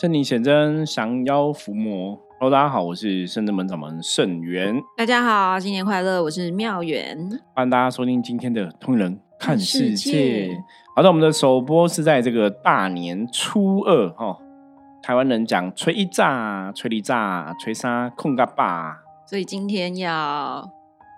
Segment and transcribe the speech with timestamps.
[0.00, 2.18] 正逆显真，降妖伏魔。
[2.38, 4.74] Hello，大家好，我是圣真门掌门圣元。
[4.96, 6.22] 大家好，新年快乐！
[6.22, 7.18] 我是妙元，
[7.54, 10.48] 欢迎大家收听今天的《通人看世界》。
[10.96, 14.38] 好的，我们的首播是在这个大年初二哈。
[15.02, 18.96] 台湾人讲吹一炸，吹一炸，吹沙控嘎巴。
[19.26, 20.66] 所以今天要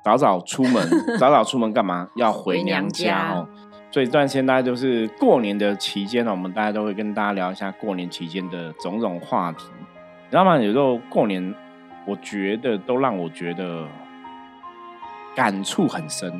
[0.05, 0.85] 早早出门，
[1.21, 2.09] 早早出门干嘛？
[2.17, 3.49] 要回娘家哦。
[3.93, 9.67] 所以这段时间大家就是过年的期间呢，我们大家都会跟大家聊一下过年期间的种种话题。
[9.79, 10.59] 你知道吗？
[10.59, 11.55] 有时候过年，
[12.07, 13.87] 我觉得都让我觉得
[15.37, 16.33] 感触很深。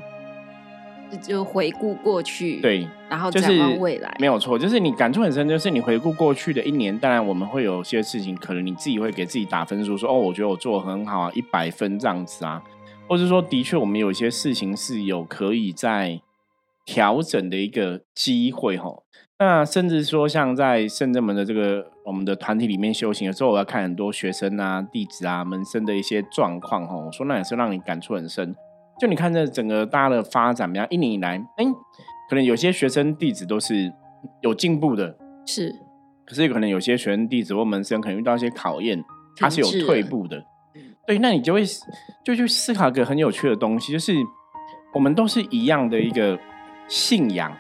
[1.21, 4.59] 就回顾过去，对，然后展望未来，没有错。
[4.59, 6.99] 就是你感触很深，就是你回顾过去的一年。
[6.99, 12.63] 当然，我们会有些事情，可能你自己会给自己打分数，说哦，我觉得我做的很好啊，一百分这样子啊，
[13.07, 16.19] 或者说的确我们有些事情是有可以在。
[16.85, 18.91] 调整的一个机会哈，
[19.39, 26.97] 那甚至说像在圣正门的这个我们的团体里面修行的时候，我要看很多学生啊、弟子啊、门生的一些状况哈。
[26.97, 28.55] 我说那也是让你感触很深。
[29.01, 31.65] 就你看这整个大家的发展，比方一年以来，哎，
[32.29, 33.93] 可能有些学生弟子都是
[34.43, 35.75] 有进步的，是。
[36.25, 39.03] 可是可能有些学生弟子或门生可能遇到一些考验，
[39.37, 40.45] 他是有退步的。
[41.07, 41.63] 对，那你就会
[42.25, 44.15] 就去思考一个很有趣的东西，就是
[44.95, 46.39] 我们都是一样的一个。
[46.93, 47.51] 信仰，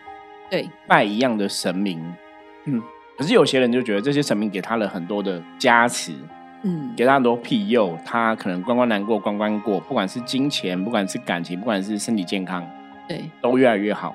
[0.50, 1.98] 对，拜一样的神明，
[2.66, 2.82] 嗯，
[3.16, 6.12] 可是有些人就觉得这些神明给他了很多的加持，
[6.64, 12.62] 嗯，给他很多庇佑，他可能关关难过关关过，不管是金钱，不管是感情，不管是身体健康，
[13.08, 14.14] 对，都越来越好。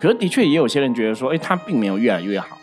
[0.00, 2.58] 可是的确也有些人觉得说，哎，他并没有越来越好。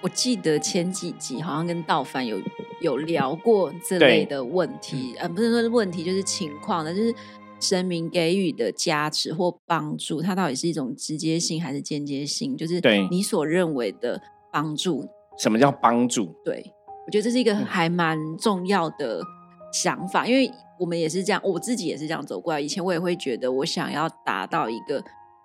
[0.00, 2.40] 我记得前几集好像跟道凡有
[2.80, 7.14] 有聊过这类的问题，呃，不是说问题，就是情况的，就是。
[7.62, 12.56] 神明给予的加持或帮助，它到底是一种直接性还是间接性？
[12.56, 14.20] 就是对你所认为的
[14.52, 15.08] 帮助。
[15.38, 16.34] 什么叫帮助？
[16.44, 16.74] 对
[17.06, 19.22] 我觉得这是一个还蛮重要的
[19.72, 22.60] 想法，因为我们也是这样，我自己也是这样走过来。
[22.60, 25.02] 以前我也会觉得，我想要达到一个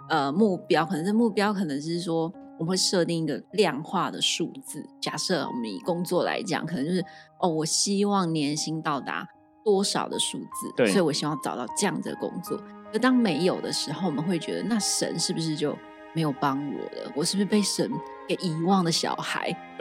[0.10, 4.84] 呃目标，可能这目标，可能是说我们会设定一个量化的数字。
[5.00, 7.06] 假设我们以工作来讲，可能就是
[7.40, 9.28] 哦，我希望年薪到达。
[9.68, 10.72] 多少的数字？
[10.78, 12.58] 对所以我希望找到这样的工作。
[12.94, 15.78] 而当没有的时候，我们会觉得，那神是不是就
[16.14, 17.12] 没有帮我了？
[17.14, 17.92] 我是不是被神
[18.26, 19.54] 给遗忘的小孩？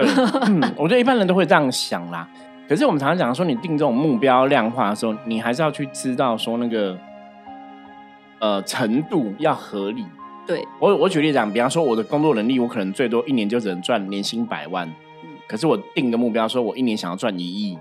[0.49, 2.29] 嗯，我觉得一般人都会这样想啦。
[2.69, 6.99] 可是我们常常讲说，你定这种目标量化的时候，你还是要去知道说那个
[8.41, 10.05] 呃程度要合理。
[10.49, 14.89] 对我，我举例讲，比方说我的工作能力，我可能最多一年就只能赚年薪百万。
[15.23, 17.79] 嗯，可是我定个目标，说我一年想要赚一亿。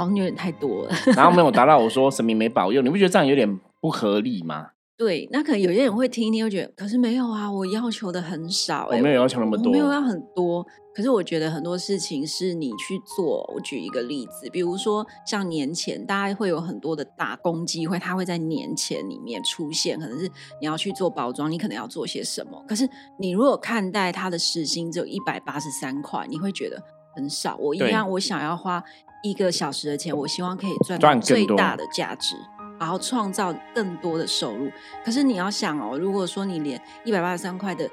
[0.00, 4.68] 好像有点太多了，然后没有 达到，我说神明没保佑，你不觉得这样有点不合理吗？
[4.96, 10.66] 对，那可能有些人会听一听，会觉得，可是没有啊，我要求的很少，我没有要求那么多，没有要很多。
[10.94, 13.50] 可是我觉得很多事情是你去做。
[13.54, 20.26] 我举一个例子，比如说像年前，大家会有很多的打工机会，它会在年前里面出现，可能是
[20.60, 22.62] 你要去做包装，你可能要做些什么。
[22.68, 22.86] 可是
[23.18, 26.82] 你如果看待它的时薪只有一百八十三块，你会觉得
[27.16, 27.56] 很少。
[27.56, 28.84] 我一样，我想要花。
[29.22, 32.36] 一个小时的钱，我希望可以赚到最大的价值，
[32.78, 34.70] 然后创造更多的收入。
[35.04, 37.88] 可是你要想哦，如果说你连一百八十三块的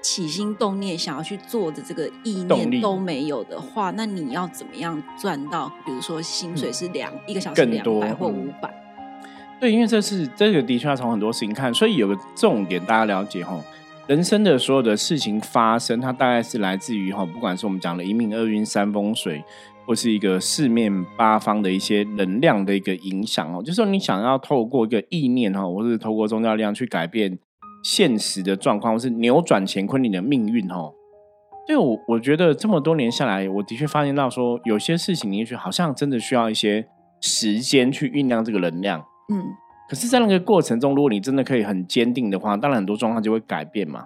[0.00, 5.68] 起心动念想要去做的这个意念都没有的话，那你要怎么样赚到？
[5.84, 8.72] 比如说薪水是两一个小时两百或五百？
[9.60, 13.58] 对，因为这是这个的确要从很多事情看，所以有个重点大家了解哈，
[14.08, 19.44] 人生的所有的事情发生，它大概是来自于哈，不管是我们讲的一命二运三风水。
[19.86, 27.38] 或是一个四面八方的一些能量的一个影响哦，就是说你想要透过一个意念哈，或是透过宗教力量去改变
[27.82, 30.92] 现实的状况，或是扭转乾坤你的命运哦。
[31.66, 36.86] 对我，我觉得这么多年下来，我的确发现到说，有些事情也许好像真的需要一些
[37.22, 39.02] 时间去酝酿这个能量。
[39.32, 39.42] 嗯，
[39.88, 44.04] 可是，在那个过程中，如果你真的可以很坚定的话，当然很多状况就会改变嘛。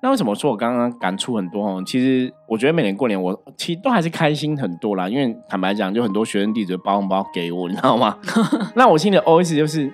[0.00, 1.82] 那为什么说我刚刚感触很多哦？
[1.84, 8.16] 其实我觉得每年过年我其实都还是开心很多啦，因为坦白讲，就很多学生弟子包红包给我，你知道吗？
[8.76, 9.88] 那我心里的 OS 就是，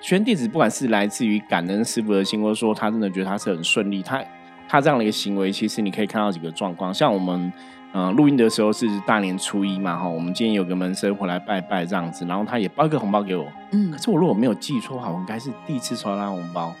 [0.00, 4.22] 学生弟子不管是来自于感恩师傅的心，或者说他真的觉得他是很顺利，他
[4.70, 6.94] 他这样的一个行为，其实你可以看到几个状况。
[6.94, 7.52] 像我们
[7.92, 16.72] 嗯录音的时候是大年初一嘛哈，我们今天有个门生回来拜拜这样子，然后他也包一个红包给我，嗯，可是我如果没有记错的话，我应该是第一次收到红包。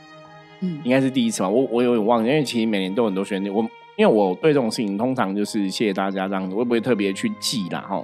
[0.60, 7.84] 嗯，应该是第一次吧，我我有点忘了，因为其实每年都很多学生，我因为我对这种事情通常就是谢谢大家这样子，会不会特别去记啦？
[7.88, 8.00] 哈，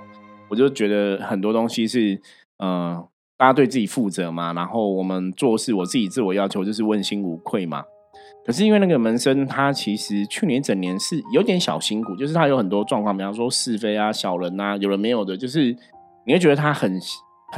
[0.48, 2.20] 我就觉得很多东西是，
[2.58, 3.06] 呃，
[3.36, 7.84] 大家对自己负责嘛，然后我们做事，我自己自我要求就是问心无愧嘛。
[8.46, 15.76] 可是因为那个门生他其实去年整年是有点小辛苦，就是他有很多状况，比方说是非啊、小人啊，有人没有的，就是
[16.24, 16.96] 你会觉得他很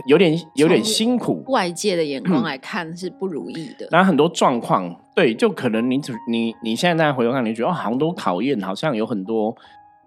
[0.06, 1.44] 有点有点辛苦。
[1.48, 6.00] 外界的眼光来看是不如意的，然后很多状况，对，就可能你
[6.30, 9.54] 你你现在再回头看，你觉得哦，好像都考验，好像有很多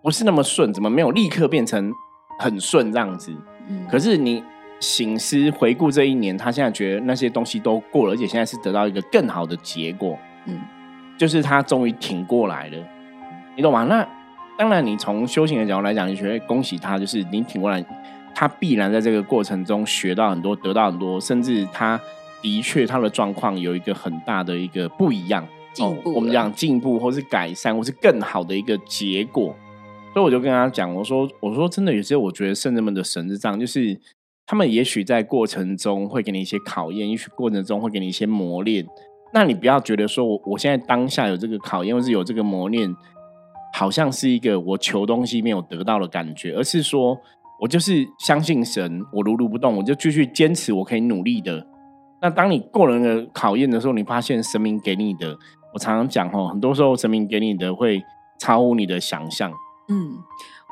[0.02, 1.94] 不是那么顺，怎么没有立刻变成
[2.40, 3.32] 很顺这样子？
[3.68, 4.44] 嗯，可是你
[4.80, 10.18] 醒思回顾这一年，他现在觉得那些东西都过了，而且现在是得到一个更好的结果。
[10.46, 10.60] 嗯，
[11.18, 12.78] 就是他终于挺过来了，
[13.56, 13.84] 你懂吗？
[13.86, 14.08] 那
[14.58, 17.84] 当然，你从修行的角度来讲，你觉得恭喜他，就是你挺过来，
[18.36, 22.00] 他必然在这个过程中学到很多，得到很多，甚至他
[22.42, 26.14] 的确他的状况有一个很大的一个不一样，进步。
[26.14, 29.56] 我们讲进步，或是改善，或是更好的一个结果。
[30.14, 34.00] 所以我就跟他讲，我说，我说真的，有些我觉得圣人们的神是这样，就是
[34.46, 38.86] 他们也许在过程中会给你一些考验，也许过程中会给你一些磨练。
[39.34, 42.94] 那你不要觉得说，我我现在当下有这个考验，或是有这个磨练，
[43.74, 47.18] 好像是一个我求东西没有得到的感觉，而是说
[47.62, 51.66] 我就是相信神，我如如不动，我就继续坚持，我可以努力的。
[52.22, 55.38] 那当你过了那个考验的时候，你发现神明给你的，
[55.74, 58.04] 我常常讲哦，很多时候神明给你的会
[58.38, 59.50] 超乎你的想象。
[59.88, 60.18] 嗯，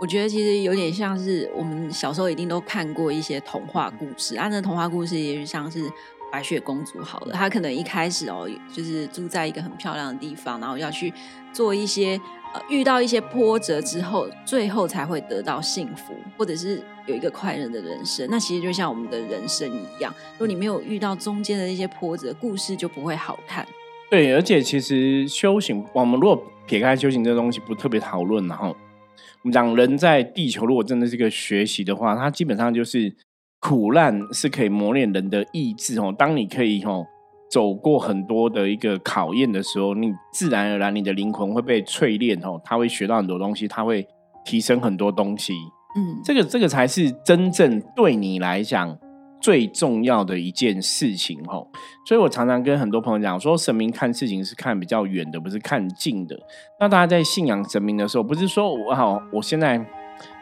[0.02, 5.90] 我觉得其实有点像是我们小时候一定都看过一些童话故事，按照童话故事也许像是。
[6.32, 11.14] 白雪公主好了，她可能一开始哦，就是住在一个很漂亮的地方，然后要去
[11.52, 12.20] 做一些
[12.54, 18.28] 呃，遇到一些波折之后，最后才会得到幸福，或者是有一个快乐的人生。
[18.30, 23.66] 那其实就像我们的人生一样，如果你没有遇到中间的一些波折，故事就不会好看。
[24.10, 33.16] 对，而且其实修行，我们如果撇开修行这东西不特别讨论，然后我们讲人在地球，如果真的是一个学习的话，它基本上就是。
[33.60, 36.14] 苦难是可以磨练人的意志哦。
[36.18, 37.06] 当你可以哦
[37.52, 44.08] 走过很多的一个考验的时候，你自然而然你的灵魂会被淬炼哦，他会学到很多东西，他会
[44.46, 45.54] 提升很多东西。
[45.96, 48.98] 嗯，这个这个才是真正对你来讲
[49.42, 51.68] 最重要的一件事情哦。
[52.06, 56.40] 所以我常常跟很多朋友讲说，神明看事情是看比较远的，不是看近的。
[56.80, 59.84] 那大家在信仰神明的时候，不是说我好，我现在。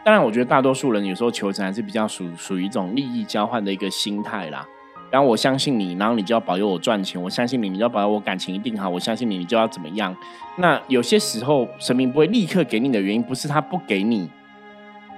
[0.07, 4.65] 当然，我觉得大多数人有时候求神还是比较属属于一种利益交换的一个心态啦。
[5.11, 10.15] 然后我相信你，然后你就要保佑我赚钱；我相信你，你就要保佑我感情一定好；我相信你，你就要怎么样？
[10.55, 14.29] 那有些时候神明不会立刻给你的原因，不是他不给你，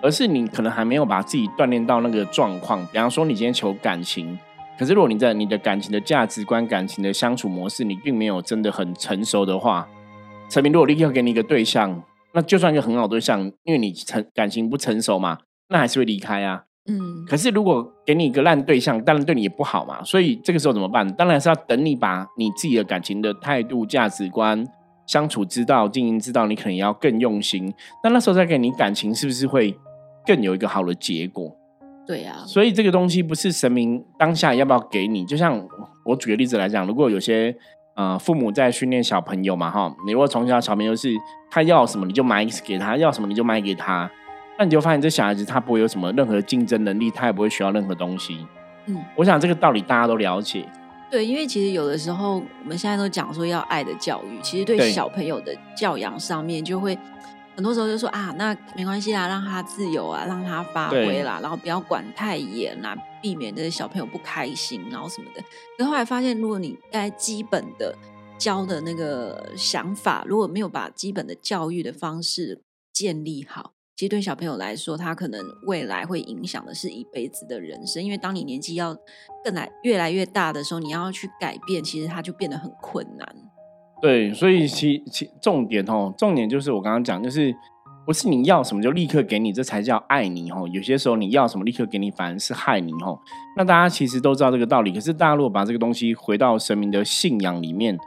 [0.02, 2.84] 而是你可能还没有把自己锻炼到那个状况。
[2.88, 4.40] 比方说，你今天求感情，
[4.80, 9.88] 可是如果你在你的感情的价值观、感情的相处模式，你并没有真的很成熟的话，
[10.50, 12.02] 神明如果立刻给你一个对象。
[12.34, 15.40] 那就算一个很好对象，因为你成感情不成熟嘛，
[15.70, 16.64] 那还是会离开啊。
[16.88, 17.26] 嗯。
[17.26, 20.04] 可是如果给你一个烂对象，当然对你也不好嘛。
[20.04, 21.12] 所以这个时候怎么办？
[21.14, 24.64] 当然是要等你把你自己的感情的态度、价值观、
[25.08, 27.74] 相处之道、经营之道，你可能要更用心。
[28.04, 29.76] 那那时候再给你感情，是不是会
[30.26, 31.56] 更有一个好的结果？
[32.06, 32.44] 对呀。
[32.46, 35.26] 所以这个东西不是神明当下要不要给你？
[35.26, 35.68] 就像
[36.06, 37.56] 我举个例子来讲，如果有些。
[38.00, 41.14] 呃，父母在训练小朋友嘛，哈，你如果从小小朋友是
[41.52, 44.10] 他要什么你就买给他，要什么你就买给他，
[44.58, 48.48] 那你就发现这小孩子他不会有什么任何竞争能力，他也不会需要任何东西。
[48.86, 50.64] 嗯，我想这个道理大家都了解。
[51.12, 56.98] 对，因为其实有的时候我们现在都讲说要爱的教育，其实对小朋友的教养上面就会。
[57.60, 65.44] 很多时候就说啊，那没关系啦，让他自由啊，让他发挥啦，然后不要管太严啦，避免这些小朋友不开心，然后什么的。
[65.78, 67.94] 可后来发现，如果你该基本的
[68.38, 72.62] 教的那个想法，如果没有把基本的教育的方式
[72.94, 78.02] 建立好，其实对小朋友来说，他可能未来会影响的是一辈子的人生。
[78.02, 78.96] 因为当你年纪要
[79.44, 83.28] 更来越来越大的时候，你要去改变，其实他就变得很困难。
[84.02, 87.54] 对，所以其其重点哦，重点就是我刚刚讲，就是
[88.06, 90.68] 不是你要什么就立刻给你，这才叫爱你哦。
[90.72, 93.20] 有些时候你要什么立刻给你，反而是害你哦。
[93.58, 97.98] 那大家其实都知道这个道理，可是大家如果把这个东西回到神明的信仰里面，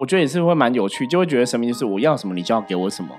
[0.00, 3.10] 我觉得也是会蛮有趣，就会觉得神明就是我要什么你就要给我什么。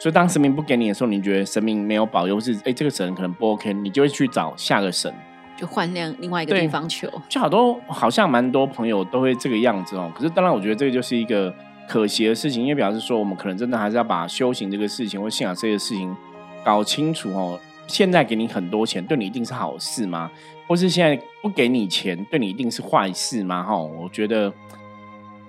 [0.00, 5.14] 所以当神明不给你的时候，你觉得神明没有保佑，是哎这个神可能不 OK，你就会去找下个神，
[5.60, 7.06] 就换另另外一个地方求。
[7.28, 10.10] 就好多好像蛮多朋友都会这个样子哦。
[10.14, 11.54] 可是当然，我觉得这个就是一个。
[11.88, 16.16] 可惜的事情，因为表示说，我们可能真的还是要把修行这个事情或信仰这个事情
[16.64, 17.58] 搞清楚哦。
[17.88, 20.30] 现在给你很多钱，对你一定是好事吗？
[20.68, 23.64] 或是现在不给你钱，对你一定是坏事吗？
[23.64, 24.52] 哈，我觉得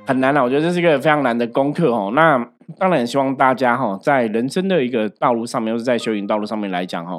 [0.05, 0.43] 很难了。
[0.43, 2.11] 我觉得这是一个非常难的功课哦。
[2.13, 2.45] 那
[2.77, 7.13] 当然希望大家哈，在人生的一个道路上面，或是在修行道路上面来讲哈，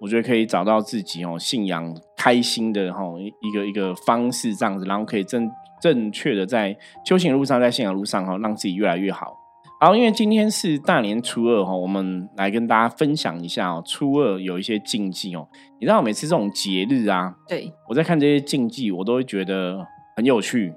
[0.00, 3.02] 我觉得可以找到自己哦信仰开心的哈
[3.42, 5.50] 一个一个方式这样子，然后可以正。
[5.80, 9.32] 正确的在修行路上，在信仰路上哈，让自己越来越好。
[9.80, 15.46] 好，因为今天是大年初二哈，我们来跟大家分享一下哦，初二有一些禁忌哦。
[15.80, 20.74] 你知道每次这种节日啊，对我在看这些禁忌，我都会觉得很有趣。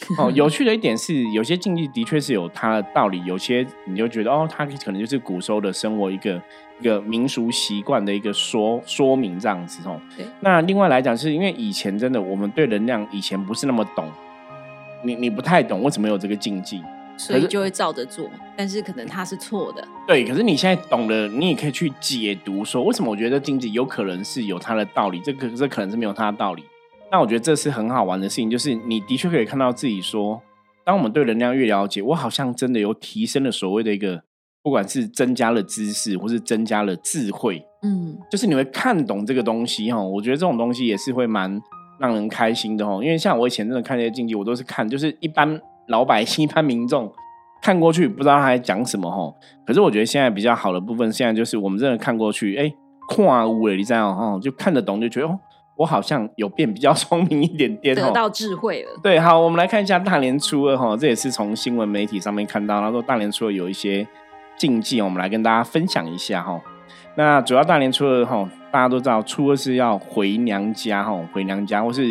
[0.18, 6.40] 哦，有趣的一点是，有些禁忌的确是有它的道理，有些你就觉得哦，它可能就是古时候的生活一个
[6.80, 10.00] 一个民俗习惯的一个说说明这样子哦。
[10.40, 14.08] 那另外来讲，是因为以前真的我们对能量以前不是那么懂，
[15.04, 16.82] 你你不太懂为什么有这个禁忌，
[17.18, 19.86] 所以就会照着做，但是可能它是错的。
[20.06, 26.64] 对，可是你现在懂了，你也可以去解读说，为什么我觉得禁忌有可能是有它的道理，这个这可能是没有它的道理。
[27.12, 30.40] 那我觉得这是很好玩的事情，就是你的确可以看到自己说，
[30.84, 34.22] 当我们对能量越了解，我好像真的有提升了所谓的一个，
[34.62, 40.00] 不管是增加了知识，或是增加了智慧，嗯，就是你会看懂这个东西哈。
[40.00, 41.60] 我觉得这种东西也是会蛮
[41.98, 42.92] 让人开心的哈。
[43.02, 47.12] 因为像我以前真的看这些竞技，我都是看，就是一般老百姓、一般民众
[47.60, 49.34] 看过去不知道他在讲什么哈。
[49.66, 52.72] 可是我觉得现在比较好的部分，现在就是我们真的看过去，哎，
[53.08, 55.36] 跨屋了，你知道哈，就看得懂，就觉得哦。
[55.80, 58.90] 我好像有变比较聪明一点点，得到智慧了。
[59.02, 64.06] 对，好，我们来看一下大年初二哈，这也是从新闻媒体上面看到，他说大年初二有一些
[64.58, 66.60] 禁忌，我们来跟大家分享一下哈。
[67.14, 72.06] 那主要大年初二哈，大家都知道初二是要回娘家哈，回娘家或是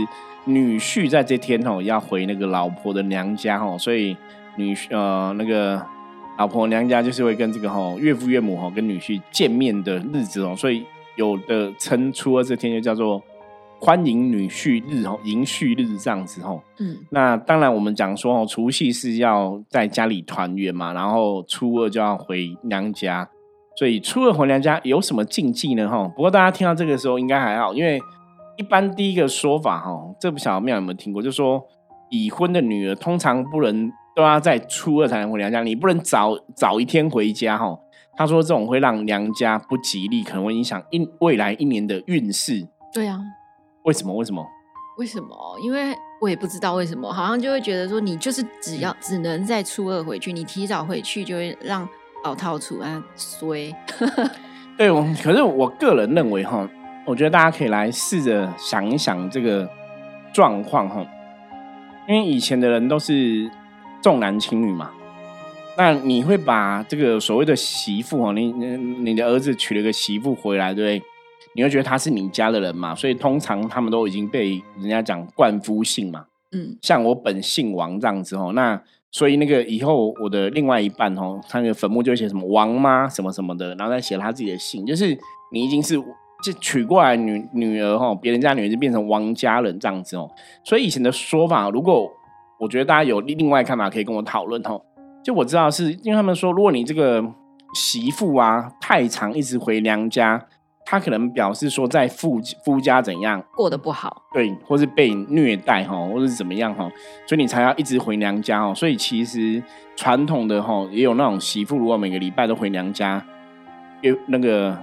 [0.46, 4.18] 女婿在这天哈要回那个老婆的娘家哈，所以
[4.56, 5.80] 女呃那个
[6.40, 10.84] 老婆娘家就是会跟这个哈岳父岳母哈跟女婿见面的日子哦，所以
[11.18, 13.22] 有的称初二这天就叫做。
[13.82, 16.62] 欢迎女婿日哦，迎婿日这样子哦。
[16.80, 23.30] 嗯，那当然我们讲说哦，除夕是要在家里团圆嘛，然后初二就要回娘家，
[23.78, 25.88] 所以初二回娘家有什么禁忌呢？
[25.88, 28.00] 哈，不过大家听到这个时候应该还好，因为
[28.58, 31.64] 一般第一个说法哈，这不晓得妙有没有听过，就说
[32.10, 37.80] 已婚的女儿通常不能都要在初二才能回娘家，你不能早早一天回家哈。
[38.18, 42.68] 他说这种会让娘家不吉利，可能会影响一未来一年的运势。
[42.94, 43.18] 对啊。
[43.90, 44.14] 为什么？
[44.14, 44.48] 为什么？
[45.00, 45.60] 为什么？
[45.64, 51.90] 因为我也不知道为什么，好像就会觉得说，你就是只要只能在初二回去，你提早回去就会让
[52.24, 53.76] 老套出啊衰。
[54.78, 56.70] 对，我可是我个人认为哈，
[57.04, 59.68] 我觉得大家可以来试着想一想这个
[60.32, 61.04] 状况哈，
[62.08, 63.50] 因为以前的人都是
[64.04, 64.92] 重男轻女嘛，
[65.76, 71.10] 那你会把这个所谓的媳妇哈，你你的儿子娶了个媳妇回来，对不对？
[71.56, 72.94] 你会觉得他是你家的人嘛？
[72.94, 76.26] 所以通常他们都已经被人家讲冠夫姓嘛。
[76.52, 78.82] 嗯，像我本姓王这样子哦，那
[79.12, 85.18] 所以那个以后我的另外一半哦，他那个坟墓就会写什么王妈什么什么的，然后再写他自己的姓，就是
[85.52, 85.96] 你已经是
[86.44, 90.30] 就娶过来女女儿哈，别人家女儿就变成王家人这样子哦。
[90.64, 92.10] 所以以前的说法，如果
[92.60, 94.82] 我觉得大家有另外看法，可以跟我讨论哦。
[95.24, 97.24] 就我知道是因为他们说，如果你这个
[97.76, 100.48] 媳妇啊太长，一直回娘家。
[100.92, 106.90] 他可能表示说，在夫夫家怎样过得不好，对，或是被虐待哈，或者是怎么样哈，
[107.28, 108.74] 所以你才要一直回娘家哦。
[108.74, 109.62] 所以其实
[109.96, 113.24] 传统的哈，也有那种媳妇，如果每个礼拜都回娘家，
[114.02, 114.76] 有那个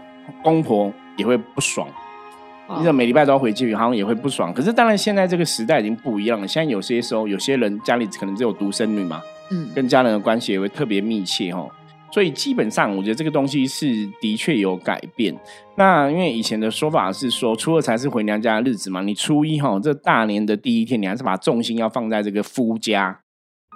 [0.44, 1.88] 公婆也会不爽。
[2.78, 4.54] 你怎么每礼拜都要回去，好像也会不爽。
[4.54, 6.46] 可是当然，现在这个时代已经不一样了。
[6.46, 9.20] 现在有些时候，有些人家里可能只有独生女嘛，
[9.50, 11.68] 嗯，跟家人的关系也会特别密切哈。
[12.16, 15.38] 所以基本上，我觉得这个东西是的确有改变。
[15.76, 19.02] 那因为以前的说法是说，初二才是回娘家的日子嘛。
[19.02, 23.20] 你初一哈，这大年的第一天，你还是把重心要放在这个夫家。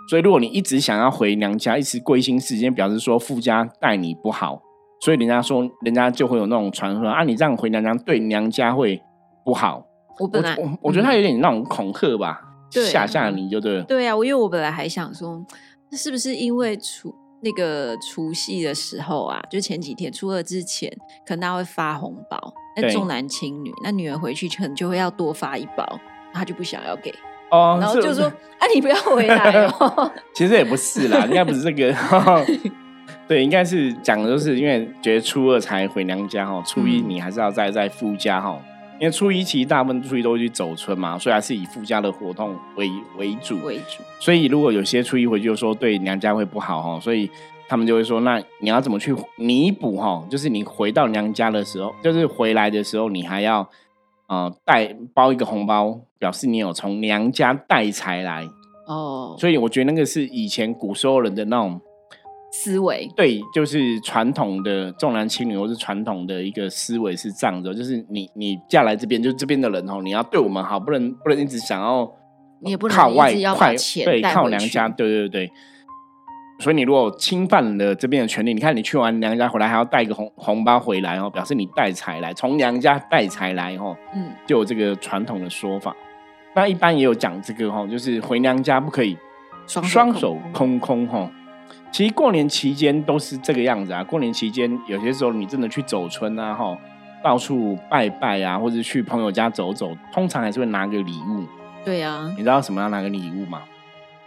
[0.08, 4.62] 所以如果你一直想要回娘家，一直归心似箭，表示说夫家待你不好，
[5.02, 8.98] 所以人家说，人家就会有那种传说啊，你这样回娘家对娘家会
[9.44, 9.84] 不好。
[10.18, 13.82] 我本来我我觉得他有点那种恐吓吧，吓吓你就对了。
[13.82, 15.44] 对啊，我因为我本来还想说，
[15.92, 17.14] 是不是因为初。
[17.42, 20.90] 那个除夕的时候啊，就前几天初二之前，
[21.26, 22.38] 可能他会发红包，
[22.76, 26.00] 那重男轻女，那女儿回去可能就会要多发一包，
[26.32, 27.14] 他就不想要给
[27.50, 30.12] 哦，然后就说啊，你不要回来哦。
[30.34, 31.94] 其实也不是啦，应该不是这个，
[33.26, 38.60] 对，应该是讲的就是因为觉得初二才回娘家哈，初一你还是要在在夫家哈。
[39.00, 43.58] 因为初一其实大部分初一都会去走村嘛，所以还是以附加的活动为为主。
[43.64, 44.02] 为主。
[44.20, 47.30] 所以如果有些初一回去就说对娘家会不好哈，所以
[47.66, 50.22] 他们就会说，那你要怎么去弥补哈？
[50.28, 53.66] 就是你回到娘家的时候，就是回来的时候，你还要
[54.28, 58.46] 呃带包一个红包，表示你有从娘家带财来。
[58.86, 59.34] 哦。
[59.38, 61.80] 所以我觉得那个是以前古时候人的那种。
[62.52, 72.10] 思维对，就是传统的重男轻女，或是传统的一个思维是这样的，就是你你嫁来这边，就这边的人哦，你要对我们好，不能不能一直想要
[72.60, 75.52] 你也不能靠外快对靠娘家，对对对。
[76.58, 85.96] 所以你如果侵犯了这边的权利，你看你去完娘家回来还要带一个红红包回来哦，表示你带财来，从娘家带财来哦，嗯，就有这个传统的说法。
[86.54, 89.16] 那一般也有讲这个哈，就是回娘家不可以
[89.66, 91.32] 双双手空空空哈。
[91.92, 94.02] 其实过年期间都是这个样子啊。
[94.04, 96.78] 过年期间有些时候你真的去走村啊哈，
[97.22, 101.44] 到处拜拜啊，或者去朋友家走走，通常还是会拿个礼物。
[101.84, 103.62] 对啊你，知道什么要拿个礼物吗？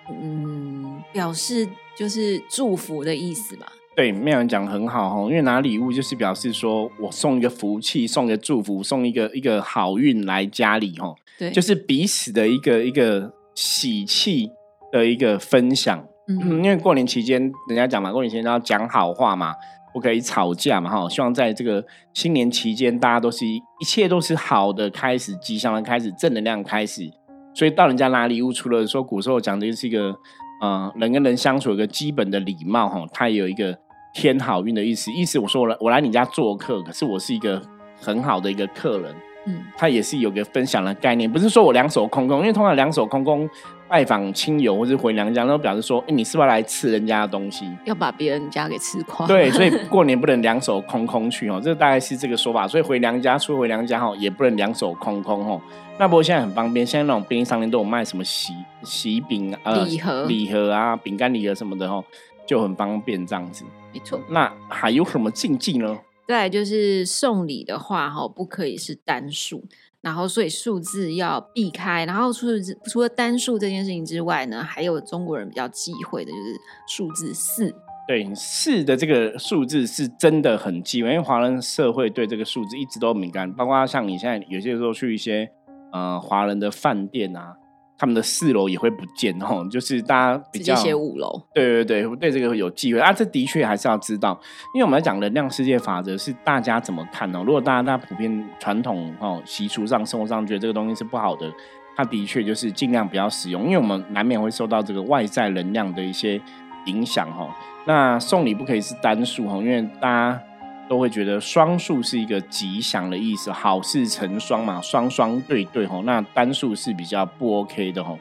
[0.09, 1.67] 嗯，表示
[1.97, 3.71] 就是祝福的意思吧。
[3.95, 14.49] 对，妙人讲很好哈，因为拿礼物就是表示说我送一个福气，送一个祝福，送一个一个好运来家里哈，对，就是彼此的一个一个喜气
[14.91, 16.05] 的一个分享。
[16.27, 19.53] 嗯，嗯因为过年期间，人家讲嘛，过年期间要讲好话嘛，
[19.93, 21.09] 不可以吵架嘛，哈。
[21.09, 27.11] 希望在这个新年期间，大家都是一一切都是好的开始，吉祥的开始，正能量开始。
[27.53, 30.15] 所以到人家拿礼物，除了说古时候讲的就是一个，
[30.61, 33.77] 呃，人跟人相处有一个基本的礼貌，哈，它也有一个
[34.15, 35.11] 添好运的意思。
[35.11, 37.61] 意思我说我来我来你家做客，可是我是一个
[38.01, 39.13] 很好的一个客人，
[39.45, 43.47] 嗯，它也是有个分享的概念，不是说我两手空空，因为通常两手空空
[43.93, 47.69] 拜访亲友或是回娘家，都表示说，哎、你是不是要来吃人家的东西？
[47.85, 49.27] 要把别人家给吃垮。
[49.27, 52.67] 对，所以过年不能两手空空去哦，这大概是这个说法。
[52.67, 55.61] 所以回娘家，出回娘家哈，也不能两手空空哦。
[55.99, 62.03] 那不过现在很方便，现在那种便利商店都有卖什么喜喜饼呃礼盒礼盒啊、饼干礼盒什么的哦，
[62.47, 63.63] 就很方便这样子。
[63.93, 64.19] 没错。
[64.27, 65.99] 那还有什么禁忌呢？
[66.27, 69.63] 再来就是送礼的话，哈，不可以是单数，
[70.03, 72.05] 然后所以数字要避开。
[72.05, 72.53] 然后除了
[72.85, 77.73] 除了单数这件事情之外呢，还有中国人比较忌讳的就是数字四。
[78.05, 85.49] 对四的这个数字是真的很忌讳，因为华人社会对这个数字一直都敏感，包括像你现在有些时候去一些
[85.93, 87.55] 呃华人的饭店啊，
[88.03, 94.37] 他们的四楼也会不见哦，就是大家比较直接写五楼，对对对，对这个有忌讳啊，这的确还是要知道，
[94.75, 97.41] 因为我们在讲能量世界法则是大家怎么看哦。
[97.45, 101.49] 如果大家大家普遍传统哦习俗上、生活上觉得这个东西是不好的，
[101.95, 106.41] 它的确就是尽量不要使用，因为我们难免会受到这个外在能量的一些
[106.87, 107.49] 影响哦。
[107.85, 110.43] 那送礼不可以是单数哦，因为大家
[110.89, 116.03] 都会觉得双数是一个吉祥的意思，好事成双嘛，双双对对吼。
[116.03, 118.17] 那单数是比较不 OK 的吼。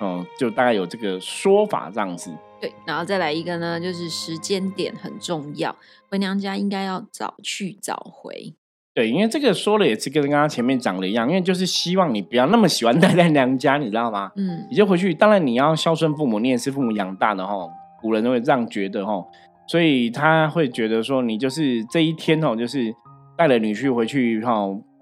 [0.00, 2.30] 嗯，就大概有这个说法这样子。
[2.60, 5.74] 对，然后再来一个呢，就是时间点很重要，
[6.10, 8.54] 回娘家应该要早去早回。
[8.94, 14.32] 对，因为这个说了也是跟刚刚前面讲的一样，因为就是希望你不要那么喜欢待在娘家，你知道吗？
[14.36, 17.54] 嗯，你就回去，当然你要孝顺父母，你也是父母养大的哈。
[18.00, 19.24] 古人都会这样觉得哈，
[19.66, 22.94] 所以他会觉得说，你就是这一天哦，就是
[23.36, 24.54] 带了女婿回去哈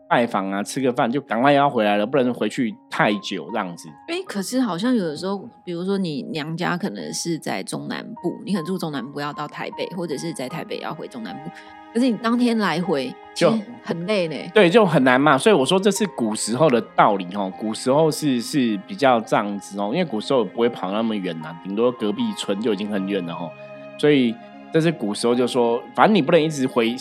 [0.09, 3.89] 拜访啊，吃个饭就赶快要回来了，不能回去太久这样子。
[4.09, 11.51] 哎，可是好像有的时候，比如说你娘家可能是在中南部，你可能住中南部要到台北，或者是在台北要回中南部，
[11.93, 14.37] 可是你当天来回就很累呢。
[14.55, 15.37] 对，就很难嘛。
[15.37, 17.53] 所以我说这是古时候的道理哦。
[17.59, 23.51] 古时候是是比较这样子哦，因为古时候不会跑那么远呐、顶多隔壁村就已经很远了哦。
[23.99, 24.35] 所以
[24.75, 26.97] 这是古时候就说，反正你不能一直回，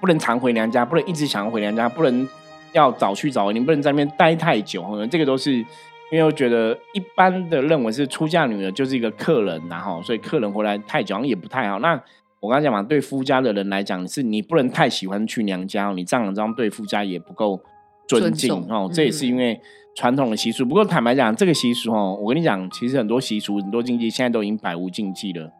[0.00, 2.28] 不能常回娘家，不能一直想要回娘家，不能
[2.72, 4.80] 要早去早回，你不能在那边待太久。
[4.84, 5.66] 哦这个都是因
[6.12, 11.80] 为我觉得一般的认为是出嫁女儿就是一个客人然后所以客人回来太久好像也不太好。
[11.80, 12.00] 那
[12.38, 17.60] 我刚才讲嘛，对夫家的人来讲，是你不能太喜欢去娘家哦，你这样这样对夫家也不够
[18.06, 18.88] 尊敬哦。
[18.94, 19.60] 这也是因为
[19.96, 20.64] 传统的习俗。
[20.64, 25.50] 不过坦白讲，这个习俗哦，我跟你讲，其实很多习俗、很多禁忌现在都已经百无禁忌了。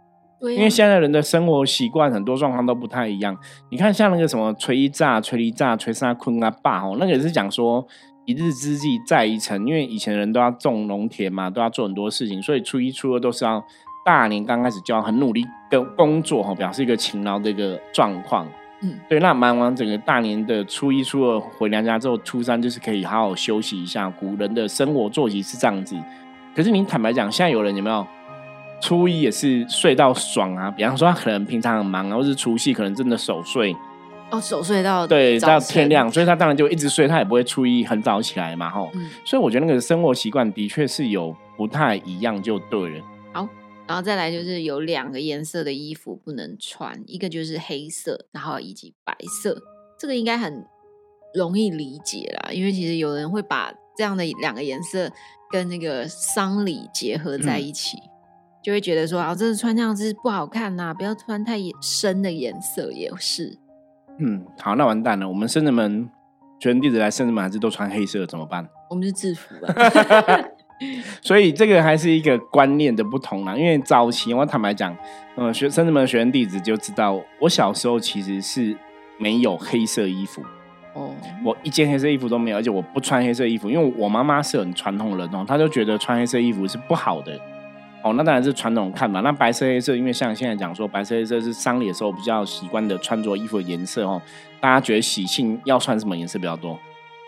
[0.40, 3.36] 对啊，因为现在人的生活习惯很多状况都不太一样。
[3.70, 7.86] 你看，像那个什么锤一炸、锤一炸、锤三坤啊、爸哦，那个也是讲说
[8.26, 13.64] 一日之计在于晨，因为以前人都要种农田嘛，都要做很多事情，所以初一、初二都是要
[14.04, 18.46] 大年刚开始就要很努力跟工作哈，表示一个勤劳的一个状况。
[18.82, 24.10] 嗯，对，那忙完整个大年的初一、初二回娘家之后，初三就是可以好好休息一下。
[24.10, 25.96] 古人的生活作息是这样子，
[26.54, 28.06] 可是你坦白讲，现在有人有没有？
[28.80, 33.74] 初一也是睡到爽啊，比方说他可能平常很忙啊，或是除夕可能真的守岁，
[34.30, 38.90] 哦，守岁到对，到天亮，所以他当然就一直睡，他也不会初一很早起来嘛，吼。
[38.94, 43.04] 嗯，所以我觉得那个生活习惯的确是有不太一样，就对了。
[43.32, 43.48] 好
[43.86, 49.62] 然后再来就是有两个颜色的衣服不能穿，一个就是黑色，然后以及白色。
[49.98, 50.66] 这个应该很
[51.34, 55.10] 容易理解啦，因为其实有人会把这样的两个颜色
[55.50, 57.96] 跟那个丧礼结合在一起，
[58.66, 63.56] 就会觉得说啊，这是穿这样子不好看呐、不要穿太深的颜色也是。
[64.18, 66.10] 嗯，好，那完蛋了，我们圣人们
[66.58, 68.68] 学生弟子来圣人们还是都穿黑色，怎么办？
[68.90, 69.72] 我们是制服啊
[71.22, 73.54] 所以这个还是一个观念的不同啦。
[73.56, 74.96] 因为早期我坦白讲，
[75.36, 78.76] 嗯，学生们、学生弟子就知道，我小时候其实是
[79.16, 80.42] 没有黑色衣服。
[80.94, 87.40] 哦，我一件黑色衣服都没有，而且我不穿黑色衣服，因为我妈妈是很传统的人哦，她就觉得穿黑色衣服是不好的。
[88.06, 89.20] 哦，那当然是传统看法。
[89.20, 94.22] 那白色、黑色，因为像现在讲说，白色、黑色是丧礼的时候比较习惯的穿着衣服的颜色哦。
[94.60, 96.78] 大家觉得喜庆要穿什么颜色比较多？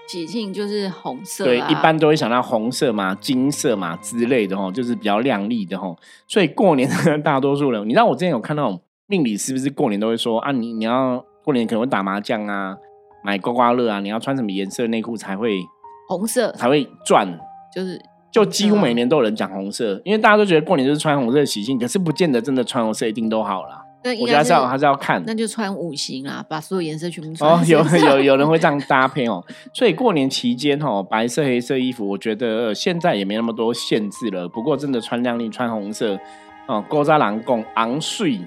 [0.07, 5.95] 喜庆就是红色，对，一般都会想到红色嘛、金色嘛之类的哦，就是比较亮丽的哦。
[6.27, 6.89] 所以过年
[7.23, 12.75] 大多数人，你知道我之前有看到命理是不是过年都会说啊，你你要过年可能会打麻将啊，
[13.23, 15.61] 买刮刮乐啊，你要穿什么颜色内裤才会
[16.09, 17.39] 红色才会赚，
[17.75, 18.01] 就是。
[18.31, 23.85] 就几乎每年都有人讲红色，因为大家都觉得过年就是穿红色的喜庆，可是不见得真的穿红色一定都好啦。
[24.21, 27.51] 我觉得还是要还是要看，那就穿五行啊，把所有颜色全部穿。
[27.51, 34.49] 哦，有有有人会这样搭配哦，所以过年期间哦，白色黑色衣服，我觉得现在也没那么多限制了。
[34.49, 36.19] 不过真的穿亮丽，穿红色
[36.67, 38.41] 哦，高扎郎贡昂睡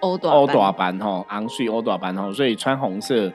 [0.00, 3.32] 欧欧短版哦，昂睡欧短版哦，所以穿红色。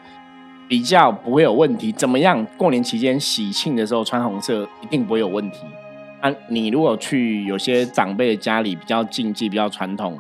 [0.72, 2.48] 比较不会有问题，怎么样？
[2.58, 5.66] 过年期间喜庆的时候穿红色一定不会有问题。
[6.22, 10.18] 啊，你如果去有些长辈的家里比较禁忌、比较传统，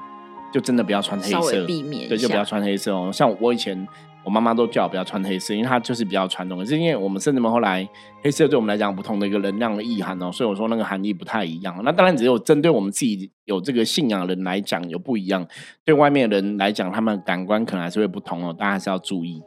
[0.51, 3.09] 就真的不要穿黑色，避免对，就不要穿黑色哦。
[3.13, 3.87] 像我以前，
[4.25, 6.57] 我妈妈都叫我不要穿黑色，因为它就是比较传统。
[6.59, 7.87] 可是因为我们甚至们后来，
[8.21, 11.79] 黑色对我们来讲不同的一个能量的意涵哦，所以我说那个含义不太一样。
[11.85, 15.47] 那当然只有针对我们自己有这个信仰的人来讲有不一样，
[15.85, 19.41] 对外面的人来讲，他们感官可能还是会不同哦，大家还是要注意。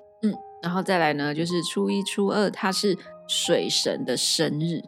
[0.64, 2.96] 然后再来呢，就是初一、初二，它是
[3.29, 4.81] 水神的生日，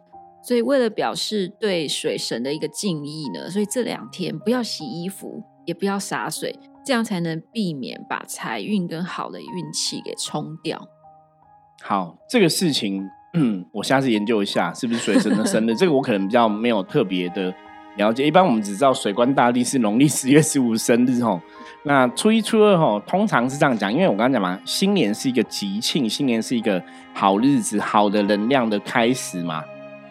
[0.43, 10.89] 所以为了表示对水神的一个敬意呢，所以这两天不要洗衣服，也不要洒水，这样才能避免把财运跟好的运气给冲掉。
[11.83, 13.07] 好，这个事情，
[13.75, 17.55] 我下次研究一下是不是水神的生日，这个我可能比较没有特别的
[17.99, 18.27] 了解。
[18.27, 21.39] 一般我们只知道水官大帝是农历十月十五生日哦。
[21.87, 26.83] 那初一、初二哈，通常是这样讲，因为我刚刚讲嘛，新年是一个吉庆，新年是一个
[27.15, 29.63] 好日子、好的能量的开始嘛。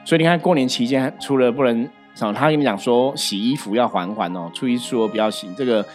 [0.05, 1.85] 所以你看，过年期间除了不能，
[2.33, 5.85] 他跟你讲说洗衣服要缓缓哦，初一、初二不要洗，这个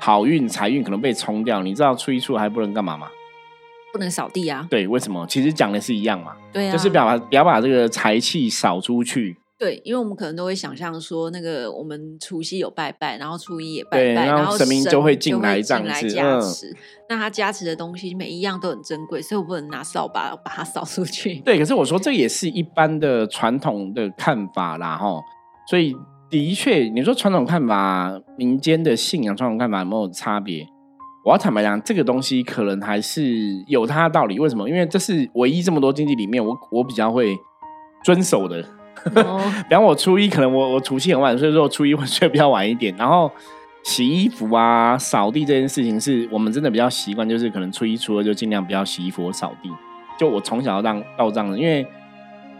[0.00, 1.62] 好运财运可能被冲掉。
[1.62, 3.06] 你知道初一、初二还不能干嘛吗？
[3.92, 4.66] 不能扫地啊。
[4.68, 5.24] 对，为什么？
[5.28, 6.32] 其实讲的是一样嘛。
[6.52, 9.36] 对啊，就是不要把不要把这个财气扫出去。
[9.58, 16.72] 对，因为我们可能都会想象说，那个我们除夕有拜拜，然后初一也拜拜，然后神明就会进来进来加持。
[17.08, 21.40] 那他加持的东西每一样都很珍贵，所以我不能拿扫把把它扫出去。
[21.40, 25.20] 对，可是我说这也是一般的传统的看法啦，哈。
[25.68, 25.92] 所以
[26.30, 30.64] 的确，你说传统看法、民间的信仰、传统看法有没有差别？
[31.24, 33.34] 我要坦白讲，这个东西可能还是
[33.66, 34.38] 有它的道理。
[34.38, 34.68] 为什么？
[34.68, 37.36] 因为这是唯一这么多经济里面，我我比较会
[38.04, 38.64] 遵守的。
[39.04, 42.94] 比方我初一可能我我除夕很晚，所以说我初一会 睡比较晚一点。
[42.96, 43.30] 然后
[43.84, 49.70] 洗衣服啊、扫地这件事情，是我们真的比较习惯，就是可能初一、初二就尽量不要洗衣服、扫地。
[50.18, 51.86] 就我从小到到这样的，因为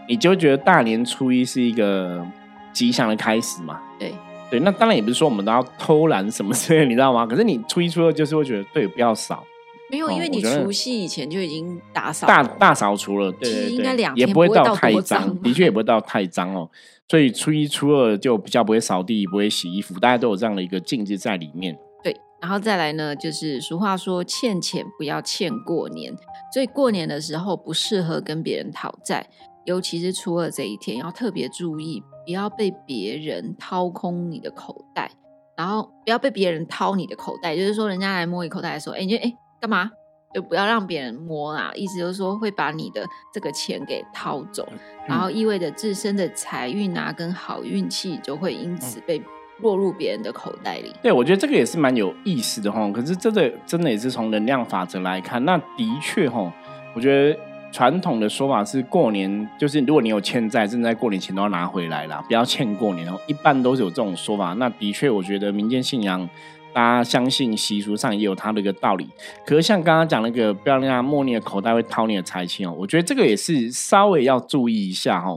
[0.07, 2.25] 你就觉得大年初一是一个
[2.71, 3.79] 吉祥的开始嘛。
[3.99, 4.13] 对
[4.49, 7.25] 对，那当然也不是说我们都要偷懒什么之类，你知道吗？
[7.27, 9.43] 可是你初一、初二就是会觉得对，不要扫。
[9.91, 16.69] 没有，因为你除夕以前就已经打扫大大扫除了，对对对，也不会到太脏，的确也不会到太脏哦。
[17.07, 21.75] 所以初一、初二就比较不会扫地，不会洗衣服，大家都有这样的一个禁忌在里面。
[22.03, 26.15] 对，然后再来呢，就是俗话说“欠钱不要欠过年”，
[26.53, 29.27] 所以过年的时候不适合跟别人讨债，
[29.65, 35.09] 尤其是初二这一天要特别注意，不要被别人掏空你的口袋，
[35.57, 39.35] 然后不要被别人掏你的口袋，就是说人家来摸你口袋的时候，哎，你就哎。
[39.59, 39.91] 干嘛？
[40.31, 41.71] 就不要让别人摸啊！
[41.73, 44.67] 意思就是说，会把你的这个钱给掏走，
[45.07, 49.19] 然后意味着自身的财运啊，跟好运气就会因此被
[49.61, 50.93] 落入别人的口袋里。
[51.01, 52.87] 对，我觉得这个也是蛮有意思的哈。
[52.91, 56.53] 可是这个，真的也是从能量法则来看，那的确哈，
[56.93, 57.39] 我觉得
[57.71, 63.19] 传统的说法是，过年就是如果你有欠债，正在过年前都要拿回来啦，不要欠过年哦。
[63.25, 64.53] 一般都是有这种说法。
[64.53, 66.29] 那的确，我觉得民间信仰。
[66.73, 69.07] 大家相信习俗上也有它的一个道理，
[69.45, 75.31] 可是像刚刚讲那个不要让他摸你的口袋会掏你的财气哦，我觉得这个也是稍微要注意一下哈，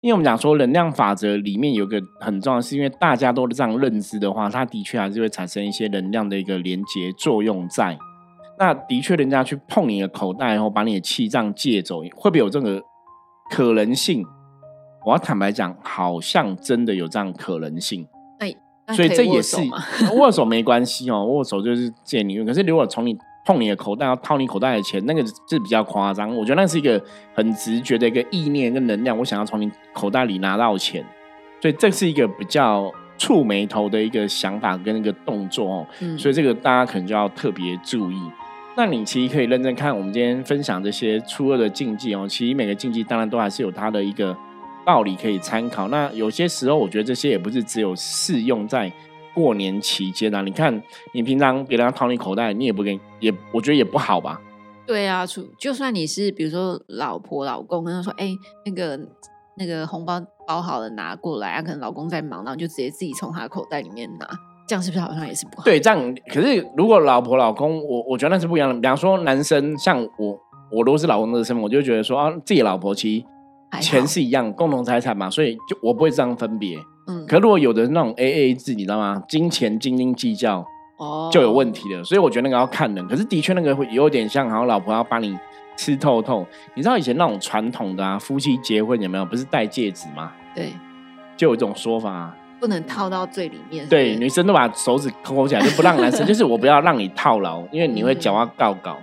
[0.00, 7.98] 因为我们讲说能量法则里面有个很重要，是因为大家都这样认知的话，它的确还是会产生一些能量的一个连接作用在。
[8.58, 12.82] 那的确，人家去碰你的口袋然后把你的气脏借走，会不会有这个
[13.50, 14.24] 可能性？
[15.06, 18.06] 我要坦白讲，好像真的有这样可能性。
[18.94, 19.56] 所以这也是
[20.16, 22.46] 握手没关系哦，握手就是借你用。
[22.46, 26.34] 可是如果从你碰你的口袋要掏你口袋的钱，那个是比较夸张。
[26.36, 27.02] 我觉得那是一个
[27.34, 31.04] 很直觉的一个意念跟能量，我想要从你口袋里拿到钱。
[31.60, 35.86] 所以这是一个比较触眉头的一个想法跟一个动作哦。
[36.00, 38.16] 嗯，所以这个大家可能就要特别注意。
[38.76, 44.34] 那你其实可以认真看我们今天分享这些初二的禁忌哦，其实每个禁忌当然都还是有它的一个
[44.84, 45.88] 道理可以参考。
[45.88, 48.92] 那有些时候我觉得这些也不是只有适用在
[49.34, 50.42] 过年期间啊。
[50.42, 54.40] 你看你平常别人要掏你口袋，你也不给，也我觉得也不好吧。
[54.86, 58.98] 对啊，就就算你是比如说老婆老公跟他说，哎，那个
[59.56, 64.28] 那个红包包好了拿过来啊，可能老公在忙，然后就直接自己从他的口袋里面拿。
[64.66, 65.64] 这样是不是好像也是不好？
[65.64, 68.80] 对，这样可是如果老婆老公，我我觉得那是不一样的。
[68.80, 70.38] 比方说男生，像我，
[70.70, 73.26] 我如果是老公的身份，我就觉得说啊，自己老婆其实
[73.80, 76.76] 钱是一样，共同财产嘛，所以就我不会这样分别。
[77.06, 79.22] 嗯，可如果有的那种 A A 制，你知道吗？
[79.28, 80.64] 金钱斤斤计较，
[80.96, 82.02] 哦，就有问题了。
[82.02, 83.06] 所以我觉得那个要看人。
[83.06, 85.36] 可是的确那个会有点像，好像老婆要把你
[85.76, 86.46] 吃透透。
[86.74, 89.24] 你知道以前那种传统的啊，夫妻结婚有没有？
[89.24, 90.32] 不是戴戒指吗？
[90.54, 90.72] 对，
[91.36, 92.34] 就有一种说法。
[92.60, 93.88] 不能套到最里面。
[93.88, 96.24] 对，女生都把手指抠起来，就不让男生。
[96.28, 98.98] 就是我不要让你套牢，因为你会脚要告告，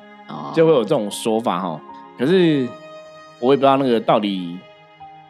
[0.53, 1.81] 就会有这种说法哈。
[2.19, 2.67] 可是
[3.39, 4.57] 我也不知道那个到底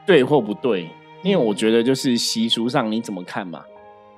[0.06, 0.90] 对或不对，
[1.24, 3.62] 因为我觉得就是习俗上你怎么看嘛。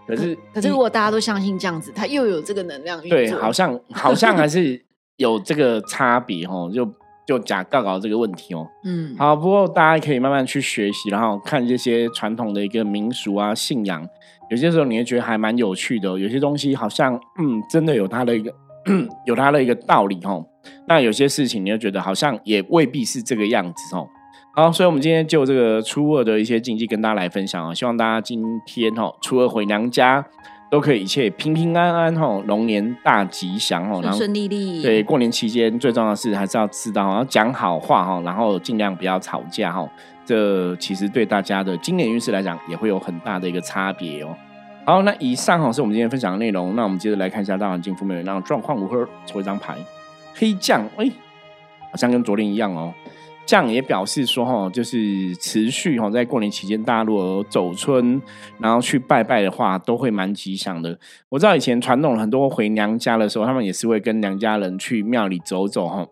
[0.08, 4.84] 可是，可是如果大家都相信这样子，他又有这个能量对，好像好像还是
[5.18, 6.88] 有这个差别哦，就。
[7.28, 14.04] 就假告告这个问题哦，嗯，好，不过大家可以慢慢去学习，然后看这些传统的一个民俗啊、信仰，
[14.50, 18.52] 有些时候你会觉得还蛮有趣的，有些东西好像嗯，真的有它的一个
[19.26, 20.46] 有它的一个道理哦。
[20.88, 24.08] 那有些事情你就觉得好像也未必是这个样子哦。
[24.56, 30.26] 好，所以我们今天就这个初二的一些禁忌跟大家来分享哦，希望大家今天哦初二回娘家。
[30.72, 34.84] 都可以一切平平安安吼，龙年大吉祥吼，顺顺利利。
[34.84, 39.90] 对，过年期间最重要的是还是要知道要讲好话哈，然后尽量不要吵架哈。
[40.24, 44.38] 这其实对大家的今年运势来讲也会有很大的一个差别哦。
[44.90, 46.76] 好，那以上哈是我们今天分享的内容。
[46.76, 49.08] 那我们接着来看一下大环境负面能量状况如何。
[49.24, 49.78] 抽一张牌，
[50.34, 51.08] 黑将，哎，
[51.92, 52.92] 好像跟昨天一样哦。
[53.46, 58.20] 这样也表示说，哈，就是持续哈，在过年期间，大家如果走村，
[58.58, 60.98] 然后去拜拜的话，都会蛮吉祥的。
[61.30, 66.08] 我知道以前传统很多回娘家的时候，他们也是会跟娘家人去庙里走走，哈。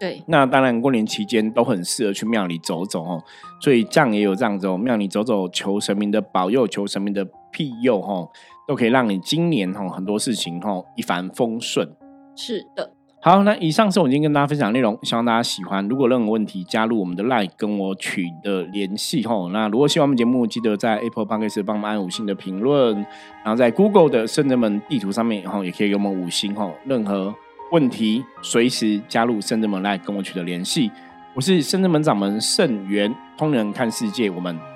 [0.00, 0.20] 对。
[0.26, 3.22] 那当然，过年期间都很适合去庙里走走，哦。
[3.60, 7.24] 所以这样也有这样子哦，庙里走走，求神明的保佑，求神明的
[7.56, 8.28] 庇佑，哈，
[8.68, 11.90] 都可以让你今年哈很多事情哈一帆风顺。
[12.36, 12.92] 是的。
[13.22, 15.88] 好，那以上是我今天跟大家分享内容，希望大家喜欢。
[15.88, 19.48] 如果任何问题，加入我们的 LINE 跟我取得联系吼。
[19.48, 22.94] 那如果喜欢我们节目，记得在 Apple Podcast 帮我们按五星的评论，
[23.42, 26.72] 然后在 Google 的圣人门地图上面，然后也可以给我们五星吼。
[26.84, 27.34] 任何
[27.72, 30.92] 问题，随时加入圣人门来跟我取得联系。
[31.34, 34.75] 我是圣人门掌门圣元，通人看世界，我们。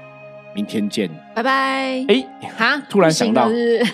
[0.55, 2.05] 明天见，拜拜。
[2.09, 2.25] 哎，
[2.57, 3.49] 哈，突然想到，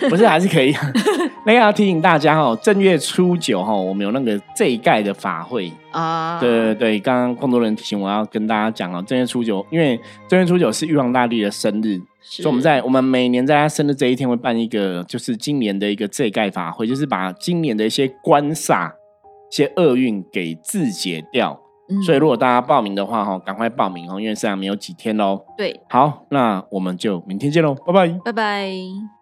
[0.09, 0.75] 不 是还是可以。
[1.45, 6.39] 那个要提醒大家哦，正月初九哈，我们有那个这一盖的法会啊。
[6.39, 18.89] 对对对，刚刚更多人提醒我要跟大家讲哦，正月初九，因为正月初九是玉皇大帝的生日，所以我们在我们每年在他生日这一天会办一个，就是今年的一个这一盖法会，就是把今年的一些官煞、
[19.51, 21.57] 一些厄运给自解掉。
[22.05, 25.41] 所以，如果大家报名的话，哈，赶快报名哦，因为剩下没有几天喽。
[25.57, 29.16] 对，好，那我们就明天见喽，拜拜，拜拜。